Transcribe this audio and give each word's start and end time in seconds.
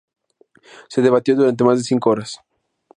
Se 0.89 1.03
debatió 1.03 1.35
durante 1.35 1.63
más 1.63 1.77
de 1.77 1.83
cinco 1.83 2.09
horas. 2.09 2.39